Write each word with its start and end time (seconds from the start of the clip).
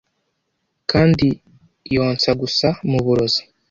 kandi 0.91 1.27
yonsa 1.95 2.29
gusa 2.41 2.67
muburozi 2.89 3.41